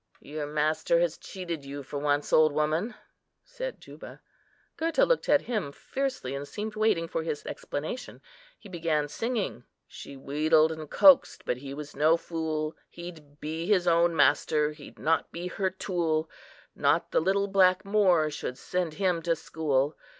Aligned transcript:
"Your 0.19 0.47
master 0.47 0.99
has 0.99 1.15
cheated 1.15 1.63
you 1.63 1.83
for 1.83 1.99
once, 1.99 2.33
old 2.33 2.53
woman," 2.53 2.95
said 3.43 3.79
Juba. 3.79 4.19
Gurta 4.75 5.05
looked 5.05 5.29
at 5.29 5.41
him 5.43 5.71
fiercely, 5.71 6.33
and 6.33 6.47
seemed 6.47 6.75
waiting 6.75 7.07
for 7.07 7.21
his 7.21 7.45
explanation. 7.45 8.19
He 8.57 8.67
began 8.67 9.07
singing,— 9.07 9.63
"She 9.85 10.17
wheedled 10.17 10.71
and 10.71 10.89
coaxed, 10.89 11.45
but 11.45 11.57
he 11.57 11.75
was 11.75 11.95
no 11.95 12.17
fool; 12.17 12.75
He'd 12.89 13.39
be 13.39 13.67
his 13.67 13.85
own 13.85 14.15
master, 14.15 14.71
he'd 14.71 14.97
not 14.97 15.31
be 15.31 15.49
her 15.49 15.69
tool; 15.69 16.27
Not 16.73 17.11
the 17.11 17.19
little 17.21 17.47
black 17.47 17.85
moor 17.85 18.31
should 18.31 18.57
send 18.57 18.95
him 18.95 19.21
to 19.21 19.35
school. 19.35 19.95